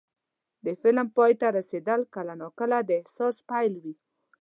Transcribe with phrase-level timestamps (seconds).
[0.65, 3.95] د فلم پای ته رسېدل کله ناکله د احساس پیل وي.